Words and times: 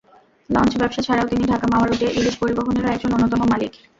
Launch 0.49 0.73
ব্যবসা 0.77 1.01
ছাড়াও 1.03 1.29
তিনি 1.31 1.43
ঢাকা-মাওয়া 1.47 1.85
রুটে 1.85 2.07
ইলিশ 2.19 2.35
পরিবহনেরও 2.37 2.93
একজন 2.93 3.11
অন্যতম 3.13 3.41
মালিক। 3.51 3.71